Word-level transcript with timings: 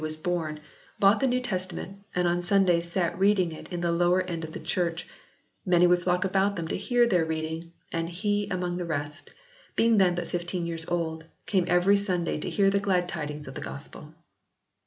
was 0.01 0.17
born, 0.17 0.59
bought 0.97 1.19
the 1.19 1.27
New 1.27 1.39
Testament 1.39 1.99
and 2.15 2.27
on 2.27 2.41
Sundays 2.41 2.91
sat 2.91 3.19
reading 3.19 3.51
of 3.51 3.59
it 3.59 3.71
in 3.71 3.81
the 3.81 3.91
lower 3.91 4.23
end 4.23 4.43
of 4.43 4.51
the 4.51 4.59
church: 4.59 5.07
many 5.63 5.85
would 5.85 6.01
flock 6.01 6.25
about 6.25 6.55
them 6.55 6.67
to 6.69 6.75
hear 6.75 7.05
their 7.05 7.23
reading; 7.23 7.71
and 7.91 8.09
he 8.09 8.47
among 8.49 8.77
the 8.77 8.85
rest, 8.85 9.29
being 9.75 9.99
then 9.99 10.15
but 10.15 10.27
fifteen 10.27 10.65
years 10.65 10.87
old, 10.87 11.25
came 11.45 11.65
every 11.67 11.97
Sunday 11.97 12.39
to 12.39 12.49
hear 12.49 12.71
the 12.71 12.79
glad 12.79 13.07
tidings 13.07 13.47
of 13.47 13.53
the 13.53 13.61
Gospel." 13.61 14.11